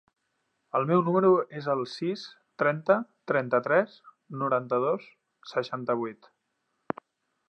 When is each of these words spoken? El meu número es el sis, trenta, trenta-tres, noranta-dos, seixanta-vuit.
El 0.77 0.85
meu 0.91 1.01
número 1.07 1.29
es 1.59 1.67
el 1.73 1.83
sis, 1.91 2.23
trenta, 2.63 2.97
trenta-tres, 3.33 3.93
noranta-dos, 4.45 5.05
seixanta-vuit. 5.55 6.31